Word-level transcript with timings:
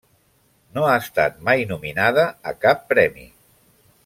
No 0.77 0.85
ha 0.87 0.95
estat 1.01 1.37
mai 1.49 1.63
nominada 1.75 2.27
a 2.53 2.57
cap 2.67 2.85
premi. 2.95 3.29